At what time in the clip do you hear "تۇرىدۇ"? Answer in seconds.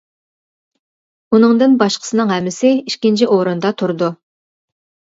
3.85-4.15